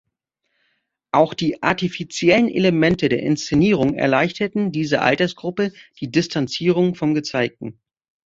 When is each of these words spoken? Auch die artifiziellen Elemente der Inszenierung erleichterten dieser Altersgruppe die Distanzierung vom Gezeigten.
Auch 1.11 1.35
die 1.35 1.61
artifiziellen 1.61 2.49
Elemente 2.49 3.07
der 3.07 3.21
Inszenierung 3.21 3.93
erleichterten 3.93 4.71
dieser 4.71 5.03
Altersgruppe 5.03 5.73
die 5.99 6.09
Distanzierung 6.09 6.95
vom 6.95 7.13
Gezeigten. 7.13 7.79